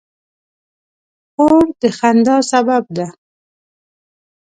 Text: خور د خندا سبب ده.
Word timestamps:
خور 1.33 1.65
د 1.81 1.81
خندا 1.97 2.37
سبب 2.51 2.83
ده. 2.97 3.07